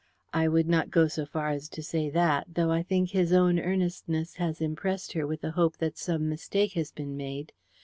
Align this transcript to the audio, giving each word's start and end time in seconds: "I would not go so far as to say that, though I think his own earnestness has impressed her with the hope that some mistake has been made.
"I 0.33 0.47
would 0.47 0.67
not 0.67 0.89
go 0.89 1.07
so 1.07 1.27
far 1.27 1.49
as 1.49 1.69
to 1.69 1.83
say 1.83 2.09
that, 2.09 2.55
though 2.55 2.71
I 2.71 2.81
think 2.81 3.11
his 3.11 3.31
own 3.31 3.59
earnestness 3.59 4.37
has 4.37 4.59
impressed 4.59 5.13
her 5.13 5.27
with 5.27 5.41
the 5.41 5.51
hope 5.51 5.77
that 5.77 5.95
some 5.99 6.27
mistake 6.27 6.73
has 6.73 6.91
been 6.91 7.15
made. 7.15 7.53